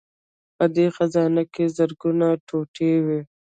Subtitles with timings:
[0.55, 3.19] په دې خزانه کې زرګونه ټوټې وې